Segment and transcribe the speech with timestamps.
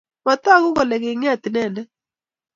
[0.25, 1.89] Matagu kole kinget inendet